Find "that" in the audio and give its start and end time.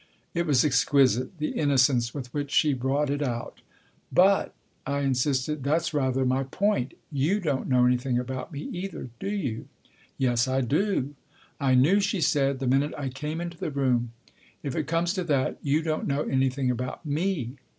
15.25-15.59